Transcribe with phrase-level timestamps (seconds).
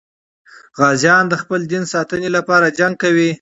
[0.79, 3.29] غازیان د خپل دین ساتنې لپاره جنګ کوي.